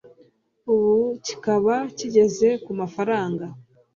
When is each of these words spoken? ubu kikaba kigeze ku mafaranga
ubu 0.73 0.97
kikaba 1.25 1.75
kigeze 1.97 2.47
ku 2.63 2.71
mafaranga 2.79 3.45